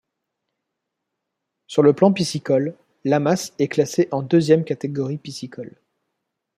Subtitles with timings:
[1.67, 5.79] Sur le plan piscicole, l'Amasse est classée en deuxième catégorie piscicole.